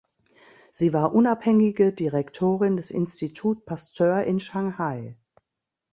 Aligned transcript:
Sie 0.71 0.93
war 0.93 1.13
unabhängige 1.13 1.93
Direktorin 1.93 2.75
des 2.75 2.89
Institut 2.89 3.67
Pasteur 3.67 4.23
in 4.23 4.39
Shanghai. 4.39 5.15